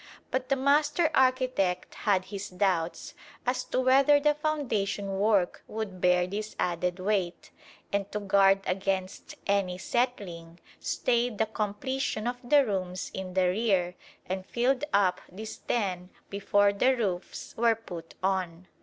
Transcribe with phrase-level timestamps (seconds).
[0.31, 3.13] But the master architect had his doubts
[3.45, 7.51] as to whether the foundation work would bear this added weight,
[7.93, 13.93] and to guard against any "settling" stayed the completion of the rooms in the rear
[14.25, 18.65] and filled up these ten before the roofs were put on.